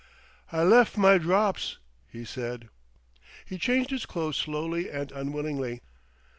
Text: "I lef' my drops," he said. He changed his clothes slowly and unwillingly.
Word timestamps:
"I 0.51 0.63
lef' 0.63 0.97
my 0.97 1.19
drops," 1.19 1.77
he 2.09 2.25
said. 2.25 2.69
He 3.45 3.59
changed 3.59 3.91
his 3.91 4.07
clothes 4.07 4.35
slowly 4.37 4.89
and 4.89 5.11
unwillingly. 5.11 5.81